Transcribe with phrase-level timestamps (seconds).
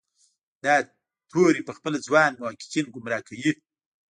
[0.63, 0.75] دا
[1.31, 3.51] توری پخپله ځوان محققین ګمراه کوي.